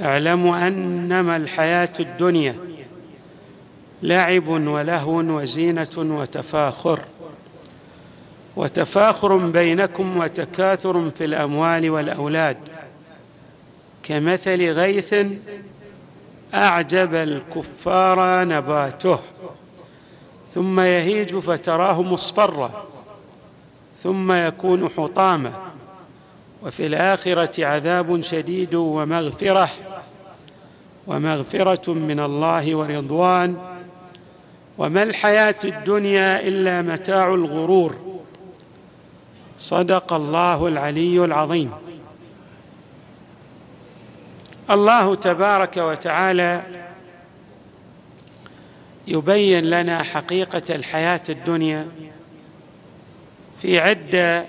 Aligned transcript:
اعلموا 0.00 0.68
أنما 0.68 1.36
الحياة 1.36 1.92
الدنيا 2.00 2.56
لعب 4.02 4.48
ولهو 4.48 5.16
وزينة 5.16 5.88
وتفاخر 5.96 7.00
وتفاخر 8.56 9.36
بينكم 9.36 10.16
وتكاثر 10.16 11.10
في 11.10 11.24
الأموال 11.24 11.90
والأولاد. 11.90 12.56
كمثل 14.02 14.70
غيث 14.70 15.14
أعجب 16.54 17.14
الكفار 17.14 18.44
نباته 18.44 19.18
ثم 20.48 20.80
يهيج 20.80 21.36
فتراه 21.36 22.02
مصفرا 22.02 22.86
ثم 23.96 24.32
يكون 24.32 24.88
حطاما. 24.88 25.52
وفي 26.62 26.86
الآخرة 26.86 27.64
عذاب 27.64 28.20
شديد 28.20 28.74
ومغفرة. 28.74 29.68
ومغفرة 31.06 31.92
من 31.92 32.20
الله 32.20 32.74
ورضوان. 32.74 33.56
وما 34.78 35.02
الحياة 35.02 35.58
الدنيا 35.64 36.48
إلا 36.48 36.82
متاع 36.82 37.34
الغرور. 37.34 38.20
صدق 39.58 40.12
الله 40.12 40.68
العلي 40.68 41.24
العظيم. 41.24 41.72
الله 44.70 45.14
تبارك 45.14 45.76
وتعالى 45.76 46.62
يبين 49.06 49.64
لنا 49.64 50.02
حقيقة 50.02 50.74
الحياة 50.74 51.22
الدنيا 51.28 51.88
في 53.56 53.80
عدة 53.80 54.46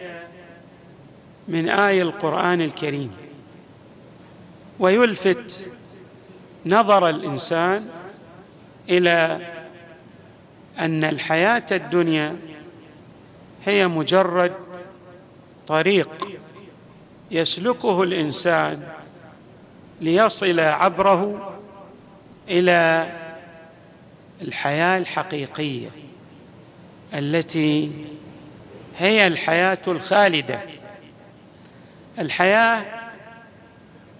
من 1.47 1.69
آي 1.69 2.01
القرآن 2.01 2.61
الكريم. 2.61 3.11
ويلفت 4.79 5.67
نظر 6.65 7.09
الإنسان 7.09 7.89
إلى 8.89 9.39
أن 10.79 11.03
الحياة 11.03 11.65
الدنيا 11.71 12.35
هي 13.65 13.87
مجرد 13.87 14.53
طريق 15.67 16.39
يسلكه 17.31 18.03
الإنسان 18.03 18.87
ليصل 20.01 20.59
عبره 20.59 21.53
إلى 22.49 23.11
الحياة 24.41 24.97
الحقيقية 24.97 25.89
التي 27.13 27.91
هي 28.97 29.27
الحياة 29.27 29.81
الخالدة. 29.87 30.61
الحياة 32.19 32.85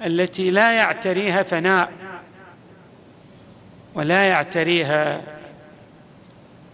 التي 0.05 0.51
لا 0.51 0.71
يعتريها 0.71 1.43
فناء. 1.43 2.04
ولا 3.95 4.27
يعتريها. 4.27 5.21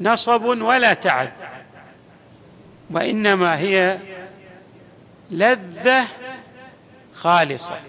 نصب 0.02 0.44
ولا 0.44 0.94
تعب 0.94 1.32
وإنما 2.90 3.58
هي 3.58 4.00
لذة 5.32 6.06
خالصة. 7.16 7.80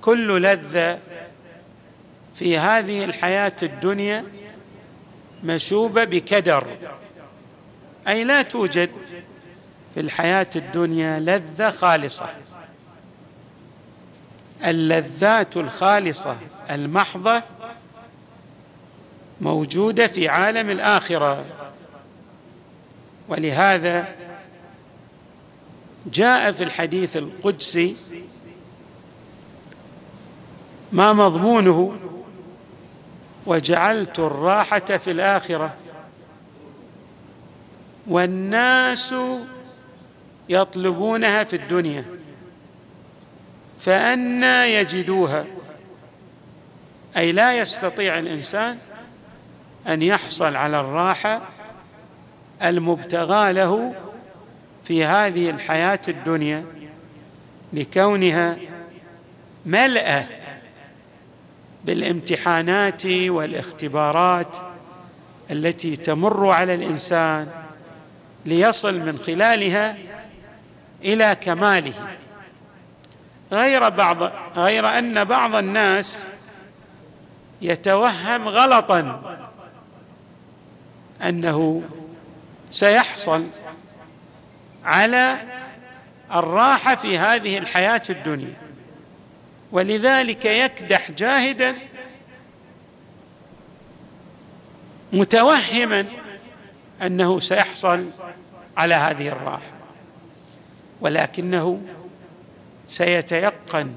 كل 0.00 0.42
لذة 0.42 0.98
في 2.34 2.58
هذه 2.58 3.04
الحياة 3.04 3.56
الدنيا 3.62 4.24
مشوبة 5.44 6.04
بكدر. 6.04 6.66
أي 8.08 8.24
لا 8.24 8.42
توجد 8.42 8.90
في 9.94 10.00
الحياة 10.00 10.50
الدنيا 10.56 11.20
لذة 11.20 11.70
خالصة. 11.70 12.28
اللذات 14.64 15.56
الخالصة 15.56 16.36
المحضة 16.70 17.42
موجودة 19.40 20.06
في 20.06 20.28
عالم 20.28 20.70
الآخرة. 20.70 21.44
ولهذا 23.28 24.14
جاء 26.12 26.52
في 26.52 26.64
الحديث 26.64 27.16
القدسي 27.16 27.96
ما 30.92 31.12
مضمونه 31.12 31.96
وجعلت 33.46 34.18
الراحة 34.18 34.78
في 34.78 35.10
الآخرة. 35.10 35.74
والناس 38.06 39.14
يطلبونها 40.48 41.44
في 41.44 41.56
الدنيا 41.56 42.04
فأنا 43.78 44.66
يجدوها. 44.66 45.44
أي 47.16 47.32
لا 47.32 47.58
يستطيع 47.58 48.18
الإنسان 48.18 48.78
أن 49.88 50.02
يحصل 50.02 50.56
على 50.56 50.80
الراحة 50.80 51.42
المبتغى 52.62 53.52
له 53.52 53.94
في 54.84 55.04
هذه 55.04 55.50
الحياة 55.50 56.00
الدنيا 56.08 56.64
لكونها 57.72 58.56
ملأة 59.66 60.26
بالامتحانات 61.84 63.06
والاختبارات 63.06 64.56
التي 65.50 65.96
تمر 65.96 66.50
على 66.50 66.74
الإنسان 66.74 67.48
ليصل 68.46 68.94
من 68.94 69.18
خلالها 69.18 69.96
إلى 71.04 71.36
كماله. 71.40 71.92
غير 73.52 73.88
بعض 73.88 74.32
غير 74.56 74.98
أن 74.98 75.24
بعض 75.24 75.54
الناس 75.54 76.24
يتوهم 77.62 78.48
غلطا. 78.48 79.22
أنه 81.22 81.82
سيحصل 82.70 83.46
على 84.84 85.40
الراحة 86.32 86.94
في 86.94 87.18
هذه 87.18 87.58
الحياة 87.58 88.02
الدنيا. 88.10 88.56
ولذلك 89.72 90.44
يكدح 90.44 91.10
جاهدا 91.10 91.74
متوهما 95.12 96.04
أنه 97.02 97.38
سيحصل 97.38 98.08
على 98.76 98.94
هذه 98.94 99.28
الراحة. 99.28 99.76
ولكنه 101.00 101.80
سيتيقن 102.88 103.92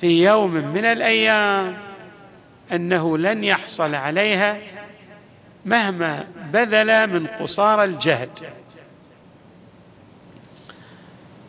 في 0.00 0.24
يوم 0.24 0.50
من 0.50 0.84
الأيام 0.84 1.76
أنه 2.72 3.18
لن 3.18 3.44
يحصل 3.44 3.94
عليها 3.94 4.58
مهما 5.68 6.28
بذل 6.52 7.06
من 7.10 7.26
قصارى 7.26 7.84
الجهد. 7.84 8.30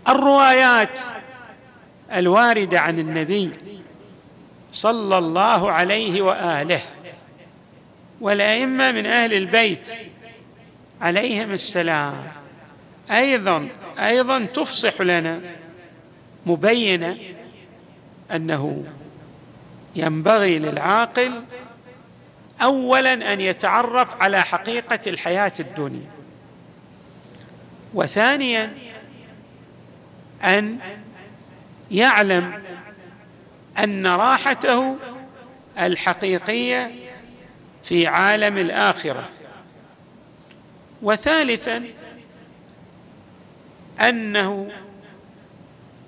الروايات 0.10 1.00
الواردة 2.14 2.80
عن 2.80 3.00
النبي 3.00 3.52
صلى 4.72 5.18
الله 5.18 5.72
عليه 5.72 6.22
وآله 6.22 6.82
والأئمة 8.22 8.92
من 8.92 9.06
أهل 9.06 9.34
البيت 9.34 9.90
عليهم 11.02 11.52
السلام 11.52 12.24
أيضا 13.12 13.68
أيضا 14.00 14.40
تفصح 14.40 15.02
لنا 15.02 15.42
مبينة 16.46 17.18
أنه 18.32 18.84
ينبغي 19.96 20.60
للعاقل 20.60 21.44
اولا 22.62 23.34
أن 23.34 23.42
يتعرف 23.42 24.22
على 24.22 24.42
حقيقة 24.42 25.00
الحياة 25.08 25.54
الدنيا. 25.60 26.10
وثانيا 27.94 28.74
أن 30.44 30.80
يعلم 31.92 32.64
أن 33.84 34.08
راحته 34.08 34.98
الحقيقية 35.80 36.92
في 37.84 38.08
عالم 38.08 38.58
الآخرة. 38.58 39.30
وثالثا 41.02 41.84
أنه 44.02 44.72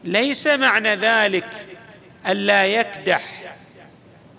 ليس 0.03 0.47
معنى 0.47 0.95
ذلك 0.95 1.67
الا 2.27 2.65
يكدح 2.65 3.40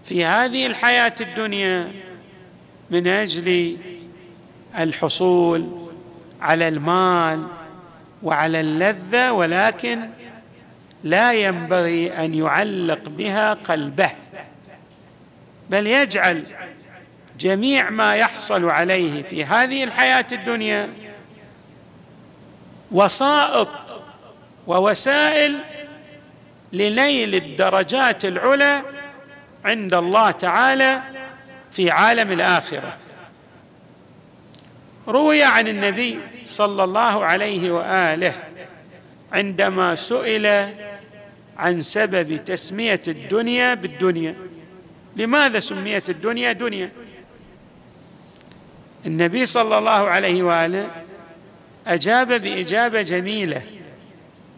في 0.05 0.25
هذه 0.25 0.67
الحياة 0.67 1.15
الدنيا 1.21 1.93
من 2.91 3.07
أجل 3.07 3.77
الحصول 4.79 5.89
على 6.41 6.69
المال 6.69 7.47
وعلى 8.23 8.61
اللذة 8.61 9.33
ولكن 9.33 10.01
لا 11.05 11.33
ينبغي 11.33 12.25
أن 12.25 12.35
يعلق 12.35 13.09
بها 13.09 13.55
قلبه 13.55 14.11
بل 15.71 15.87
يجعل 15.87 16.45
جميع 17.39 17.91
ما 17.91 18.17
يحصل 18.17 18.65
عليه 18.65 19.23
في 19.23 19.45
هذه 19.45 19.85
الحياة 19.85 20.27
الدنيا 20.33 20.89
وسائط 22.93 23.69
ووسائل 24.67 25.59
لنيل 26.73 27.35
الدرجات 27.35 28.25
العلى 28.25 28.83
عند 29.65 29.95
الله 29.95 30.31
تعالى 30.31 31.03
في 31.71 31.91
عالم 31.91 32.33
الآخرة. 32.33 32.97
روي 35.09 35.43
عن 35.43 35.69
النبي 35.69 36.19
صلى 36.45 36.85
الله 36.85 37.25
عليه 37.25 37.71
وآله 37.71 38.35
عندما 39.33 39.95
سئل 39.95 40.69
عن 41.57 41.83
سبب 41.83 42.37
تسمية 42.45 43.03
الدنيا 43.09 43.75
بالدنيا. 43.75 44.37
لماذا 45.17 45.61
سميت 45.61 46.11
الدنيا 46.11 46.53
دنيا؟ 46.53 46.91
النبي 49.07 49.47
صلى 49.47 49.79
الله 49.79 49.91
عليه 49.91 50.43
وآله 50.43 50.91
أجاب 51.87 52.29
بإجابة 52.29 53.03
جميلة 53.03 53.63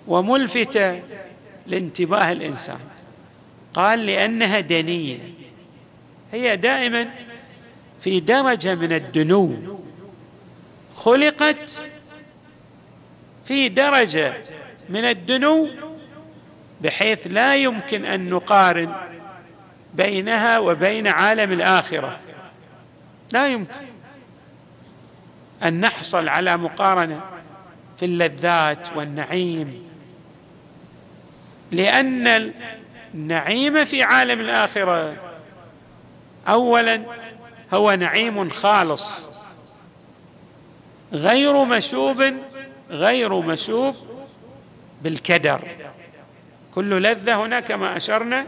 وملفتة 0.06 1.02
لانتباه 1.66 2.32
الإنسان. 2.32 2.78
قال 3.74 4.06
لأنها 4.06 4.60
دنية. 4.60 5.18
هي 6.32 6.56
دائما 6.56 7.10
في 8.00 8.20
درجة 8.20 8.74
من 8.74 8.92
الدنو. 8.92 9.78
خلقت 10.94 11.84
في 13.44 13.68
درجة 13.68 14.34
من 14.88 15.04
الدنو 15.04 15.68
بحيث 16.80 17.26
لا 17.26 17.56
يمكن 17.56 18.04
أن 18.04 18.30
نقارن 18.30 18.94
بينها 19.94 20.58
وبين 20.58 21.06
عالم 21.06 21.52
الآخرة. 21.52 22.20
لا 23.32 23.48
يمكن 23.48 23.72
أن 25.62 25.80
نحصل 25.80 26.28
على 26.28 26.56
مقارنة 26.56 27.20
في 27.98 28.04
اللذات 28.04 28.96
والنعيم. 28.96 29.84
لأن 31.72 32.52
النعيم 33.14 33.84
في 33.84 34.02
عالم 34.02 34.40
الآخرة. 34.40 35.16
اولا 36.48 37.02
هو 37.74 37.92
نعيم 37.92 38.50
خالص. 38.50 39.30
غير 41.12 41.64
مشوب 41.64 42.34
غير 42.90 43.40
مشوب 43.40 43.94
بالكدر. 45.02 45.68
كل 46.74 47.02
لذة 47.02 47.34
هنا 47.34 47.60
كما 47.60 47.96
أشرنا 47.96 48.46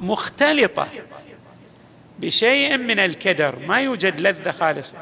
مختلطة 0.00 0.88
بشيء 2.18 2.78
من 2.78 2.98
الكدر. 2.98 3.58
ما 3.58 3.80
يوجد 3.80 4.20
لذة 4.20 4.50
خالصة. 4.50 4.96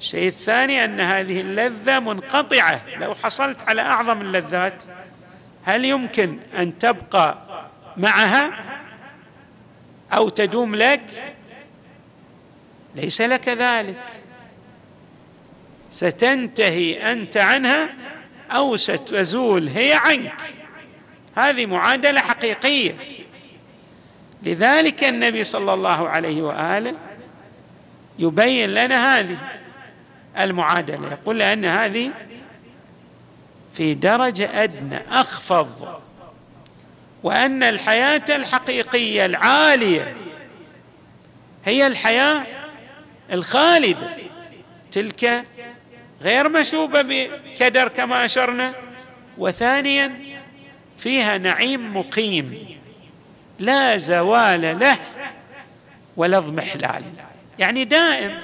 الشيء 0.00 0.28
الثاني 0.28 0.84
أن 0.84 1.00
هذه 1.00 1.40
اللذة 1.40 1.98
منقطعة. 1.98 2.80
لو 2.96 3.14
حصلت 3.14 3.68
على 3.68 3.82
أعظم 3.82 4.20
اللذات 4.20 4.82
هل 5.70 5.84
يمكن 5.84 6.38
أن 6.58 6.78
تبقى 6.78 7.38
معها 7.96 8.50
أو 10.12 10.28
تدوم 10.28 10.74
لك؟ 10.74 11.34
ليس 12.96 13.20
لك 13.20 13.48
ذلك. 13.48 14.04
ستنتهي 15.90 17.12
أنت 17.12 17.36
عنها 17.36 17.88
أو 18.50 18.76
ستزول 18.76 19.68
هي 19.68 19.92
عنك. 19.92 20.36
هذه 21.36 21.66
معادلة 21.66 22.20
حقيقية. 22.20 22.94
لذلك 24.42 25.04
النبي 25.04 25.44
صلى 25.44 25.74
الله 25.74 26.08
عليه 26.08 26.42
وآله 26.42 26.94
يبين 28.18 28.70
لنا 28.74 29.18
هذه 29.18 29.36
المعادلة. 30.38 31.12
يقول 31.12 31.38
لأن 31.38 31.64
هذه 31.64 32.10
في 33.72 33.94
درجة 33.94 34.62
أدنى 34.62 34.98
أخفض. 35.10 36.00
وأن 37.22 37.62
الحياة 37.62 38.24
الحقيقية 38.28 39.26
العالية 39.26 40.16
هي 41.64 41.86
الحياة 41.86 42.46
الخالدة. 43.32 44.16
تلك 44.92 45.44
غير 46.22 46.48
مشوبة 46.48 47.02
بكدر 47.02 47.88
كما 47.88 48.24
أشرنا. 48.24 48.72
وثانيا 49.38 50.18
فيها 50.98 51.38
نعيم 51.38 51.96
مقيم. 51.96 52.78
لا 53.58 53.96
زوال 53.96 54.78
له 54.78 54.96
ولا 56.16 56.38
اضمحلال. 56.38 57.02
يعني 57.58 57.84
دائم. 57.84 58.38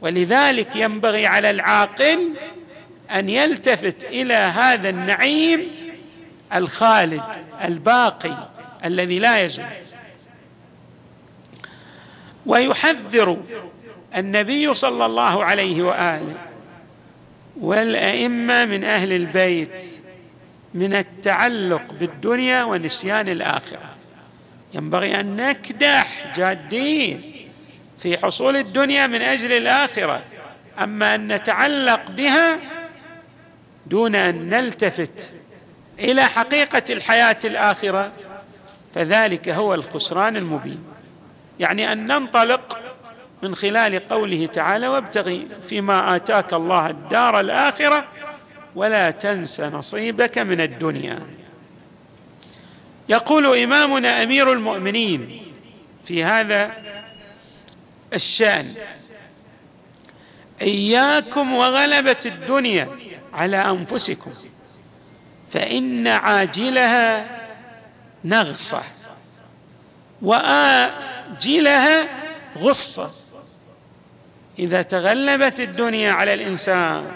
ولذلك 0.00 0.76
ينبغي 0.76 1.26
على 1.26 1.50
العاقل 1.50 2.30
أن 3.14 3.28
يلتفت 3.28 4.04
إلى 4.04 4.34
هذا 4.34 4.88
النعيم 4.88 5.70
الخالد 6.54 7.22
الباقي 7.64 8.48
الذي 8.84 9.18
لا 9.18 9.44
يزول. 9.44 9.66
ويحذر 12.46 13.42
النبي 14.16 14.74
صلى 14.74 15.06
الله 15.06 15.44
عليه 15.44 15.82
وآله 15.82 16.34
والأئمة 17.60 18.64
من 18.64 18.84
أهل 18.84 19.12
البيت 19.12 19.84
من 20.74 20.94
التعلق 20.94 21.92
بالدنيا 21.92 22.64
ونسيان 22.64 23.28
الآخرة. 23.28 23.94
ينبغي 24.74 25.20
أن 25.20 25.36
نكدح 25.36 26.32
جادين 26.36 27.22
في 27.98 28.18
حصول 28.18 28.56
الدنيا 28.56 29.06
من 29.06 29.22
أجل 29.22 29.52
الآخرة. 29.52 30.22
أما 30.78 31.14
أن 31.14 31.32
نتعلق 31.32 32.10
بها 32.10 32.58
دون 33.90 34.14
أن 34.14 34.48
نلتفت 34.48 35.32
إلى 35.98 36.24
حقيقة 36.24 36.82
الحياة 36.90 37.38
الآخرة 37.44 38.12
فذلك 38.94 39.48
هو 39.48 39.74
الخسران 39.74 40.36
المبين. 40.36 40.84
يعني 41.60 41.92
أن 41.92 42.04
ننطلق 42.04 42.80
من 43.42 43.54
خلال 43.54 44.08
قوله 44.08 44.46
تعالى 44.46 44.88
وابتغي 44.88 45.46
فيما 45.68 46.16
آتاك 46.16 46.52
الله 46.52 46.90
الدار 46.90 47.40
الآخرة 47.40 48.08
ولا 48.74 49.10
تنس 49.10 49.60
نصيبك 49.60 50.38
من 50.38 50.60
الدنيا. 50.60 51.20
يقول 53.08 53.58
إمامنا 53.58 54.22
أمير 54.22 54.52
المؤمنين 54.52 55.42
في 56.04 56.24
هذا 56.24 56.72
الشأن 58.14 58.74
إياكم 60.62 61.54
وغلبة 61.54 62.20
الدنيا 62.26 62.88
على 63.32 63.56
أنفسكم 63.56 64.32
فإن 65.46 66.06
عاجلها 66.06 67.26
نغصة 68.24 68.82
وآجلها 70.22 72.08
غصة. 72.58 73.10
إذا 74.58 74.82
تغلبت 74.82 75.60
الدنيا 75.60 76.12
على 76.12 76.34
الإنسان 76.34 77.12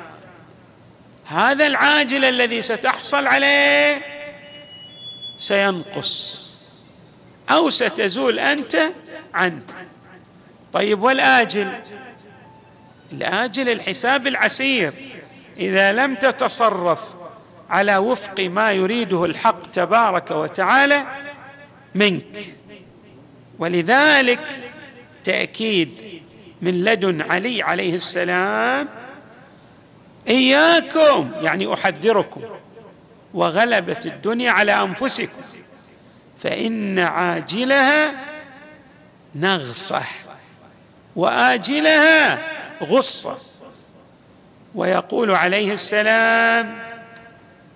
هذا 1.27 1.67
العاجل 1.67 2.25
الذي 2.25 2.63
ستحصل 2.63 3.27
عليه 3.27 4.03
سينقص 5.39 6.45
أو 7.51 7.71
ستزول 7.71 8.39
أنت 8.39 8.77
عنه. 9.35 9.63
طيب 10.73 11.03
والآجل؟ 11.03 11.83
الآجل 13.13 13.69
الحساب 13.69 14.27
العسير. 14.27 15.14
إذا 15.59 15.93
لم 15.93 16.15
تتصرف 16.15 17.15
على 17.71 17.97
وفق 17.97 18.41
ما 18.41 18.73
يريده 18.73 19.25
الحق 19.25 19.63
تبارك 19.63 20.31
وتعالى 20.31 21.05
منك. 21.95 22.55
ولذلك 23.59 24.73
تأكيد 25.25 26.21
من 26.63 26.85
لدن 26.85 27.23
علي 27.23 27.63
عليه 27.63 27.95
السلام 27.95 28.89
إياكم 30.29 31.31
يعني 31.41 31.75
أحذركم 31.75 32.43
وغلبه 33.35 34.01
الدنيا 34.07 34.51
على 34.51 34.73
أنفسكم 34.83 35.43
فإن 36.37 36.99
عاجلها 36.99 38.13
نغصة 39.35 40.03
وآجلها 41.17 42.39
غصة. 42.83 43.39
ويقول 44.75 45.31
عليه 45.31 45.73
السلام 45.73 46.79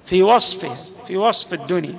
في 0.05 0.23
وصفه 0.23 0.77
في 1.07 1.17
وصف 1.17 1.53
الدنيا 1.53 1.99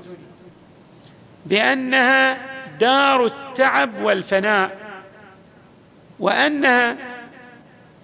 بأنها 1.45 2.37
دار 2.77 3.25
التعب 3.25 4.01
والفناء 4.01 4.77
وأنها 6.19 6.97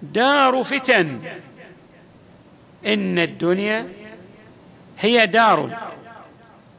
دار 0.02 0.64
فتن. 0.64 1.20
إن 2.86 3.18
الدنيا 3.18 3.88
هي 4.98 5.26
دار 5.26 5.78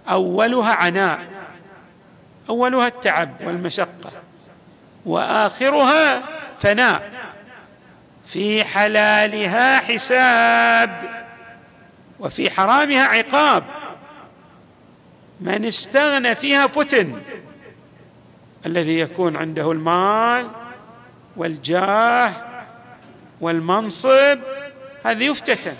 أولها 0.09 0.73
عناء 0.73 1.27
أولها 2.49 2.87
التعب 2.87 3.29
والمشقة 3.43 4.11
وآخرها 5.05 6.23
فناء. 6.59 7.11
في 8.27 8.63
حلالها 8.63 9.79
حساب 9.79 11.23
وفي 12.19 12.49
حرامها 12.49 13.03
عقاب. 13.03 13.63
من 15.41 15.65
استغنى 15.65 16.35
فيها 16.35 16.67
فتن. 16.67 17.21
الذي 18.65 18.99
يكون 18.99 19.35
عنده 19.35 19.71
المال 19.71 20.47
والجاه 21.37 22.33
والمنصب 23.41 24.39
هذا 25.05 25.23
يفتتن. 25.23 25.75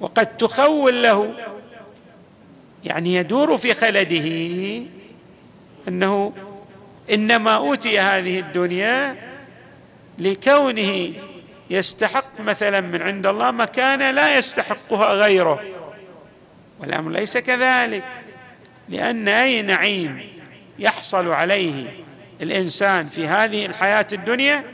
وقد 0.00 0.36
تخول 0.36 1.02
له. 1.02 1.34
يعني 2.84 3.14
يدور 3.14 3.58
في 3.58 3.74
خلده 3.74 4.24
أنه 5.88 6.32
إنما 7.10 7.56
أوتي 7.56 8.00
هذه 8.00 8.38
الدنيا 8.38 9.27
لكونه 10.18 11.12
يستحق 11.70 12.40
مثلا 12.40 12.80
من 12.80 13.02
عند 13.02 13.26
الله 13.26 13.50
مكانة 13.50 14.10
لا 14.10 14.38
يستحقها 14.38 15.14
غيره. 15.14 15.62
والأمر 16.80 17.10
ليس 17.10 17.38
كذلك 17.38 18.04
لأن 18.88 19.28
أي 19.28 19.62
نعيم 19.62 20.28
يحصل 20.78 21.28
عليه 21.28 22.04
الإنسان 22.42 23.06
في 23.06 23.26
هذه 23.26 23.66
الحياة 23.66 24.06
الدنيا 24.12 24.64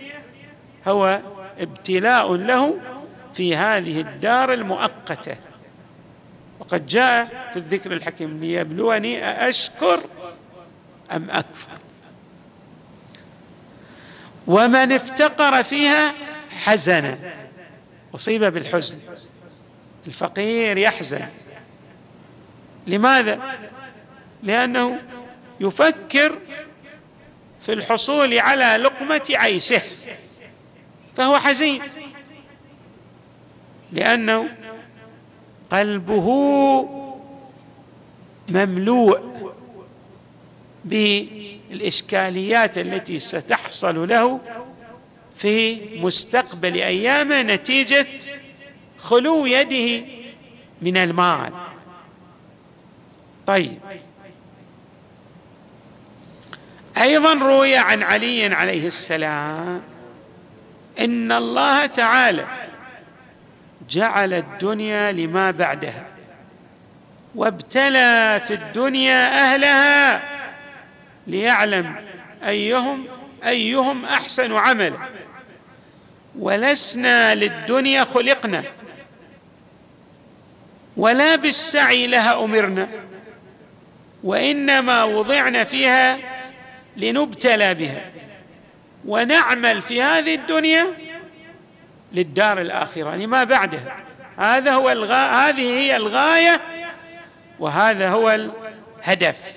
هو 0.89 1.21
ابتلاء 1.59 2.35
له 2.35 2.81
في 3.35 3.57
هذه 3.57 4.01
الدار 4.01 4.53
المؤقتة. 4.53 5.37
وقد 6.61 6.87
جاء 6.87 7.51
في 7.53 7.57
الذكر 7.57 7.93
الحكيم 7.93 8.41
ليبلوني 8.41 9.25
أأشكر 9.25 10.01
أم 11.13 11.31
أكفر. 11.31 11.79
ومن 14.47 14.93
افتقر 14.93 15.63
فيها 15.63 16.15
حزن 16.65 17.17
أصيب 18.15 18.45
بالحزن. 18.45 18.99
الفقير 20.07 20.79
يحزن. 20.79 21.27
لماذا؟ 22.87 23.59
لأنه 24.43 25.03
يفكر 25.61 26.39
في 27.61 27.73
الحصول 27.73 28.39
على 28.39 28.83
لقمة 28.83 29.23
عيشه. 29.31 29.83
فهو 31.17 31.37
حزين. 31.37 31.83
لأنه 33.93 34.49
قلبه 35.71 36.29
مملوء 38.49 39.35
بالاشكاليات 41.75 42.79
التي 42.79 43.19
ستحصل 43.19 44.09
له 44.09 44.41
في 45.35 45.81
مستقبل 46.01 46.75
ايامه 46.75 47.43
نتيجة 47.43 48.07
خلو 48.99 49.47
يده 49.47 50.07
من 50.83 50.97
المال. 50.97 51.53
طيب. 53.47 53.79
أيضا 56.99 57.35
روي 57.35 57.77
عن 57.77 58.03
علي 58.03 58.47
عليه 58.47 58.87
السلام 58.87 59.83
إن 61.01 61.33
الله 61.33 61.87
تعالى 61.87 62.47
جعل 63.91 64.35
الدنيا 64.35 65.13
لما 65.13 65.51
بعدها 65.51 66.07
وابتلى 67.35 68.43
في 68.47 68.55
الدنيا 68.55 69.53
أهلها 69.53 70.34
ليعلم 71.27 71.97
ايهم 72.47 73.07
أيهم 73.47 74.05
أحسن 74.05 74.53
عملا 74.53 74.99
ولسنا 76.39 77.35
للدنيا 77.35 78.05
خلقنا. 78.05 78.65
ولا 80.97 81.37
بالسعي 81.37 82.07
لها 82.07 82.45
أمرنا. 82.45 82.89
وإنما 84.25 85.05
وضعنا 85.05 85.65
فيها 85.65 86.19
لنبتلى 86.97 87.75
بها. 87.75 88.11
ونعمل 89.07 89.83
في 89.83 90.03
هذه 90.03 90.35
الدنيا 90.35 90.87
للدار 92.13 92.61
الآخرة 92.61 93.17
لما 93.17 93.45
بعدها 93.45 93.97
هذا 94.39 94.73
هو 94.73 94.91
الغا... 94.91 95.49
هذه 95.49 95.79
هي 95.79 95.97
الغاية 95.97 96.61
وهذا 97.59 98.11
هو 98.11 98.31
الهدف. 98.31 99.55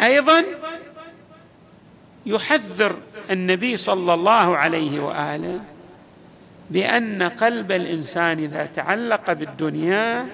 أيضا 0.00 0.44
يحذر 2.26 2.96
النبي 3.30 3.76
صلى 3.76 4.14
الله 4.14 4.56
عليه 4.56 5.00
وآله 5.00 5.60
بأن 6.70 7.22
قلب 7.22 7.72
الإنسان 7.72 8.38
إذا 8.38 8.66
تعلق 8.66 9.32
بالدنيا 9.32 10.26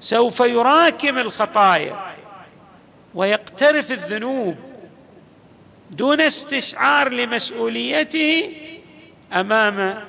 فسوف 0.00 0.40
يراكم 0.40 1.18
الخطايا 1.18 2.14
ويقترف 3.14 3.90
الذنوب 3.90 4.56
دون 5.90 6.20
استشعار 6.20 7.08
لمسؤوليته 7.08 8.56
أمام 9.32 10.04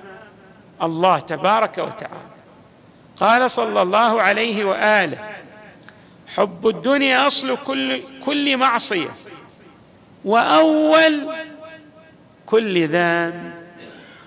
الله 0.82 1.20
تبارك 1.20 1.78
وتعالى. 1.78 2.34
قال 3.18 3.52
صلى 3.52 3.82
الله 3.82 4.22
عليه 4.22 4.66
وآله 4.66 5.33
حب 6.28 6.68
الدنيا 6.68 7.28
أصل 7.28 7.58
كل 7.58 8.02
كل 8.26 8.58
معصية. 8.58 9.10
وأول 10.26 11.36
كل 12.46 12.88
ذنب 12.88 13.54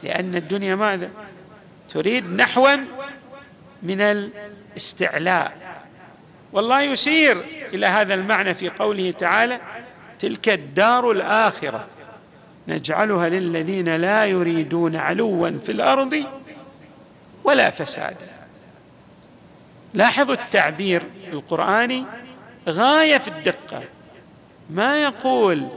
لأن 0.03 0.35
الدنيا 0.35 0.75
ماذا؟ 0.75 1.11
تريد 1.88 2.33
نحوا 2.33 2.76
من 3.83 4.00
الاستعلاء. 4.00 5.53
والله 6.53 6.81
يشير 6.81 7.37
إلى 7.75 7.87
هذا 7.87 8.15
المعنى 8.15 8.55
في 8.55 8.69
قوله 8.69 9.11
تعالى 9.11 9.61
تلك 10.19 10.49
الدار 10.49 11.11
الآخرة. 11.11 11.87
نجعلها 12.69 13.29
للذين 13.29 13.97
لا 13.97 14.26
يريدون 14.26 14.97
علوا 14.97 15.59
في 15.59 15.73
الأرض 15.73 16.25
ولا 17.45 17.71
فسادا. 17.71 18.36
لاحظوا 19.97 20.35
التعبير 20.35 21.03
القرآني؟ 21.33 22.05
غاية 22.69 23.19
في 23.19 23.29
الدقة. 23.29 23.83
ما 24.71 25.03
يقول 25.03 25.69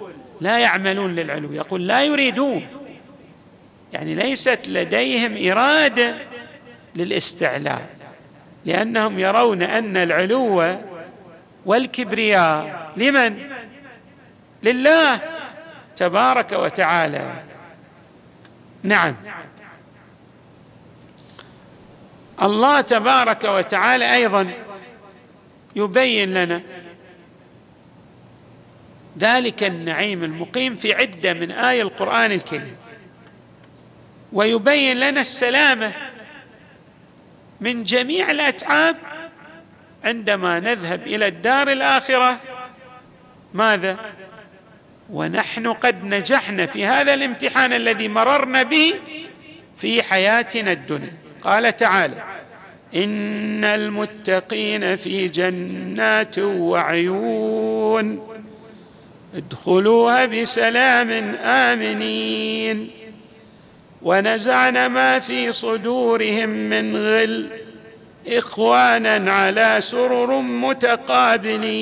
لا 0.42 0.60
يعملون 0.60 1.16
للعلو 1.16 1.54
يقول 1.54 1.88
لا 1.88 2.04
يريدون. 2.04 2.68
يعني 3.94 4.16
ليست 4.16 4.60
لديهم 4.68 5.52
إرادة 5.52 6.16
للاستعلاء 6.96 7.90
لأنهم 8.66 9.20
يرون 9.20 9.62
أن 9.62 9.98
العلو 9.98 10.76
والكبرياء 11.66 12.92
لمن؟ 12.98 13.50
لله 14.64 15.20
تبارك 15.96 16.52
وتعالى. 16.52 17.44
نعم. 18.84 19.16
الله 22.42 22.82
تبارك 22.82 23.44
وتعالى 23.44 24.16
أيضا 24.16 24.52
يبين 25.76 26.34
لنا 26.34 26.62
ذلك 29.20 29.64
النعيم 29.64 30.24
المقيم 30.24 30.76
في 30.76 30.94
عدة 30.94 31.34
من 31.34 31.52
اي 31.52 31.82
القرآن 31.82 32.32
الكريم. 32.32 32.76
ويبين 34.34 35.00
لنا 35.00 35.22
السلامة 35.22 35.94
من 37.62 37.84
جميع 37.84 38.32
الأتعاب 38.32 38.96
عندما 40.04 40.60
نذهب 40.60 41.08
إلى 41.08 41.28
الدار 41.28 41.72
الآخرة. 41.72 42.40
ماذا؟ 43.54 43.98
ونحن 45.10 45.68
قد 45.68 46.04
نجحنا 46.04 46.66
في 46.66 46.86
هذا 46.86 47.14
الامتحان 47.14 47.74
الذي 47.74 48.08
مررنا 48.08 48.64
به 48.64 48.94
في 49.78 50.04
حياتنا 50.04 50.72
الدنيا. 50.72 51.29
قال 51.44 51.76
تعالى 51.76 52.24
إن 52.96 53.64
المتقين 53.66 54.96
في 54.96 55.28
جنات 55.28 56.40
وعيون 56.40 58.28
ادخلوها 59.36 60.26
بسلام 60.26 61.10
آمنين. 61.44 62.90
ونزعنا 64.02 64.88
ما 64.88 65.20
في 65.20 65.54
صدورهم 65.54 66.50
من 66.50 66.98
غل 66.98 67.50
إخوانا 68.28 69.32
على 69.32 69.78
سرر 69.80 70.42
متقابلين. 70.42 71.80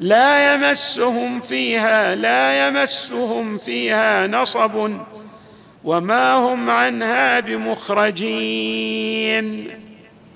لا 0.00 0.54
يمسهم 0.54 1.40
فيها 1.40 2.14
لا 2.14 2.68
يمسهم 2.68 3.58
فيها 3.58 4.26
نصب 4.26 4.96
وما 5.84 6.34
هم 6.34 6.70
عنها 6.70 7.40
بمخرجين. 7.40 8.98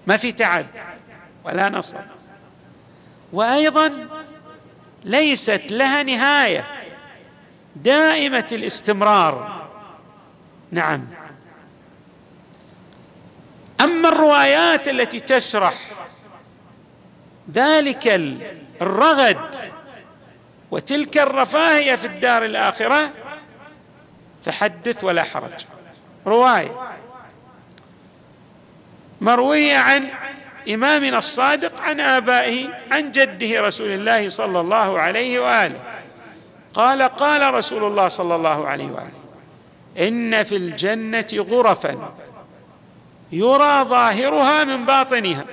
ما 0.07 0.17
في 0.17 0.33
تعب 0.33 0.67
ولا 1.45 1.69
نصب. 1.69 2.01
وأيضا 3.33 4.09
ليست 5.05 5.63
لها 5.71 6.03
نهاية 6.03 6.65
دائمة 7.77 8.47
الاستمرار. 8.53 9.67
نعم. 10.71 11.07
أما 13.81 14.09
الروايات 14.09 14.89
التي 14.89 15.21
تشرح 15.21 15.75
ذلك 17.53 18.09
الرغد 18.81 19.57
وتلك 20.71 21.19
الرفاهية 21.19 21.97
في 21.97 22.07
الدار 22.07 22.45
الآخرة 22.45 23.11
فحدث 24.47 25.05
ولا 25.05 25.23
حرج. 25.23 25.67
رواية. 26.27 26.71
مروية 29.21 29.77
عن 29.77 30.09
إمامنا 30.75 31.19
الصادق 31.19 31.81
عن 31.81 32.01
آبائه 32.01 32.69
عن 32.91 33.13
جده 33.13 33.61
رسول 33.61 33.91
الله 33.91 34.29
صلى 34.29 34.61
الله 34.61 35.01
عليه 35.01 35.41
وآله. 35.41 35.81
قال 36.75 37.03
قال 37.03 37.55
رسول 37.55 37.85
الله 37.85 38.09
صلى 38.09 38.35
الله 38.35 38.67
عليه 38.67 38.87
وآله 38.87 39.13
إن 40.09 40.45
في 40.45 40.57
الجنة 40.57 41.27
غرفا 41.33 42.13
يرى 43.33 43.85
ظاهرها 43.85 44.65
من 44.65 44.87
باطنها 44.87 45.45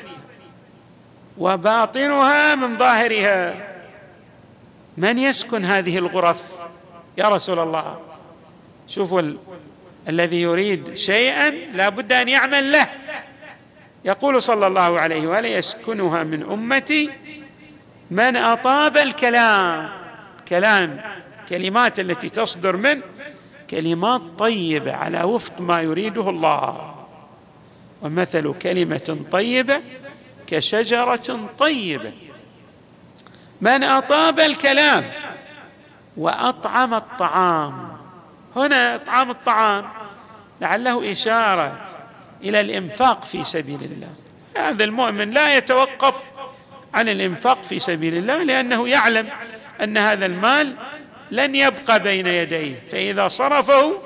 وباطنها 1.37 2.55
من 2.55 2.77
ظاهرها. 2.77 3.53
من 4.97 5.19
يسكن 5.19 5.65
هذه 5.65 5.97
الغرف 5.97 6.41
يا 7.17 7.29
رسول 7.29 7.59
الله؟ 7.59 8.12
شوفوا 8.87 9.19
ال... 9.19 9.37
الذي 10.09 10.41
يريد 10.41 10.93
شيئا 10.93 11.49
لا 11.49 11.89
بد 11.89 12.13
أن 12.13 12.29
يعمل 12.29 12.71
له. 12.71 12.87
يقول 14.05 14.43
صلى 14.43 14.67
الله 14.67 14.99
عليه 14.99 15.27
وآله 15.27 15.49
يسكنها 15.49 16.23
من 16.23 16.43
أمتي 16.43 17.09
من 18.11 18.35
أطاب 18.35 18.97
الكلام. 18.97 19.89
كلام 20.47 21.01
كلمات 21.49 21.99
التي 21.99 22.29
تصدر 22.29 22.77
من 22.77 23.01
كلمات 23.69 24.21
طيبة 24.37 24.93
على 24.93 25.23
وفق 25.23 25.61
ما 25.61 25.81
يريده 25.81 26.29
الله. 26.29 26.95
ومثل 28.01 28.53
كلمة 28.53 29.17
طيبة 29.31 29.81
كشجرة 30.47 31.49
طيبة. 31.59 32.13
من 33.61 33.83
أطاب 33.83 34.39
الكلام 34.39 35.11
وأطعم 36.17 36.93
الطعام. 36.93 38.02
هنا 38.55 38.95
اطعام 38.95 39.31
الطعام. 39.31 39.89
لعله 40.61 41.11
إشارة 41.11 41.87
إلى 42.43 42.61
الإنفاق 42.61 43.23
في 43.23 43.43
سبيل 43.43 43.79
الله. 43.83 44.09
هذا 44.57 44.83
المؤمن 44.83 45.29
لا 45.29 45.57
يتوقف 45.57 46.31
عن 46.93 47.09
الإنفاق 47.09 47.63
في 47.63 47.79
سبيل 47.79 48.17
الله 48.17 48.43
لأنه 48.43 48.87
يعلم 48.89 49.29
أن 49.83 49.97
هذا 49.97 50.25
المال 50.25 50.75
لن 51.31 51.55
يبقى 51.55 52.03
بين 52.03 52.27
يديه. 52.27 52.83
فإذا 52.91 53.27
صرفه 53.27 53.99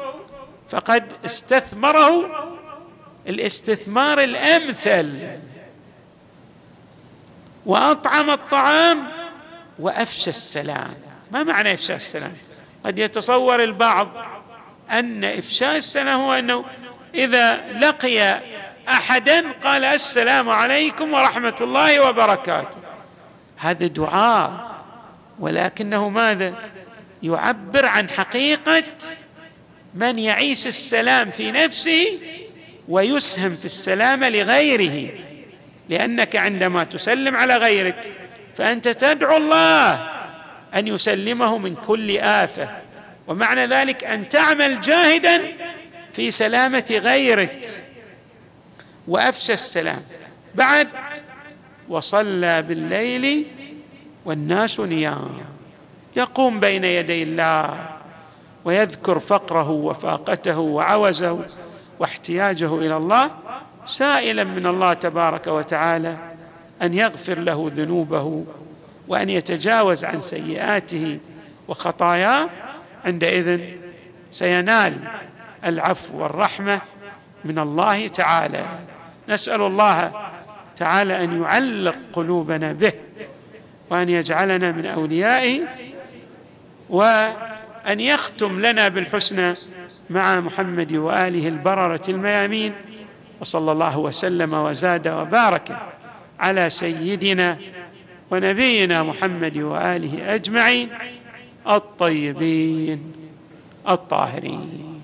فقد 0.69 1.13
استثمره. 1.25 2.43
الاستثمار 3.27 4.23
الأمثل. 4.23 5.19
وأطعم 7.65 8.29
الطعام 8.29 9.07
وأفشى 9.79 10.29
السلام. 10.29 10.95
ما 11.31 11.43
معنى 11.43 11.73
افشاء 11.73 11.97
السلام؟ 11.97 12.33
قد 12.85 12.99
يتصور 12.99 13.63
البعض 13.63 14.09
أن 14.91 15.23
إفشاء 15.23 15.77
السلام 15.77 16.19
هو 16.19 16.33
أنه 16.33 16.65
إذا 17.15 17.65
لقي 17.79 18.41
أحدا 18.89 19.51
قال 19.63 19.83
السلام 19.83 20.49
عليكم 20.49 21.13
ورحمة 21.13 21.55
الله 21.61 22.09
وبركاته. 22.09 22.77
هذا 23.57 23.87
دعاء 23.87 24.67
ولكنه 25.39 26.09
ماذا؟ 26.09 26.53
يعبر 27.23 27.85
عن 27.85 28.09
حقيقة 28.09 28.83
من 29.95 30.19
يعيش 30.19 30.67
السلام 30.67 31.31
في 31.31 31.51
نفسه 31.51 32.07
ويسهم 32.87 33.55
في 33.55 33.65
السلامه 33.65 34.29
لغيره. 34.29 35.09
لأنك 35.89 36.35
عندما 36.35 36.83
تسلم 36.83 37.35
على 37.35 37.57
غيرك 37.57 38.11
فأنت 38.55 38.87
تدعو 38.87 39.37
الله 39.37 40.09
أن 40.75 40.87
يسلمه 40.87 41.57
من 41.57 41.75
كل 41.75 42.17
آفة. 42.17 42.86
ومعنى 43.27 43.65
ذلك 43.65 44.03
أن 44.03 44.29
تعمل 44.29 44.81
جاهدا 44.81 45.41
في 46.13 46.31
سلامة 46.31 46.99
غيرك. 47.03 47.69
وأفشى 49.07 49.53
السلام. 49.53 50.01
بعد 50.55 50.87
وصلى 51.89 52.61
بالليل 52.61 53.45
والناس 54.25 54.79
نيام. 54.79 55.37
يقوم 56.15 56.59
بين 56.59 56.83
يدي 56.83 57.23
الله 57.23 57.87
ويذكر 58.65 59.19
فقره 59.19 59.69
وفاقته 59.69 60.59
وعوزه 60.59 61.39
واحتياجه 61.99 62.75
إلى 62.75 62.97
الله 62.97 63.31
سائلا 63.85 64.43
من 64.43 64.67
الله 64.67 64.93
تبارك 64.93 65.47
وتعالى 65.47 66.17
أن 66.81 66.93
يغفر 66.93 67.39
له 67.39 67.71
ذنوبه 67.75 68.45
وأن 69.07 69.29
يتجاوز 69.29 70.05
عن 70.05 70.19
سيئاته 70.19 71.19
وخطاياه. 71.67 72.49
عندئذ 73.05 73.61
سينال 74.31 74.93
العفو 75.65 76.17
والرحمة 76.17 76.81
من 77.45 77.59
الله 77.59 78.07
تعالى. 78.07 78.65
نسأل 79.29 79.61
الله 79.61 80.11
تعالى 80.75 81.23
أن 81.23 81.41
يعلق 81.41 81.97
قلوبنا 82.13 82.73
به 82.73 82.93
وأن 83.89 84.09
يجعلنا 84.09 84.71
من 84.71 84.85
أوليائه 84.85 85.61
وأن 86.89 87.99
يختم 87.99 88.65
لنا 88.65 88.87
بالحسنى 88.87 89.53
مع 90.09 90.39
محمد 90.39 90.93
وآله 90.93 91.47
البررة 91.47 92.01
الميامين. 92.09 92.73
وصلى 93.41 93.71
الله 93.71 93.97
وسلم 93.97 94.53
وزاد 94.53 95.07
وبارك 95.07 95.77
على 96.39 96.69
سيدنا 96.69 97.57
ونبينا 98.31 99.03
محمد 99.03 99.57
وآله 99.57 100.35
أجمعين. 100.35 100.89
الطيبين 101.67 103.13
الطاهرين. 103.89 104.96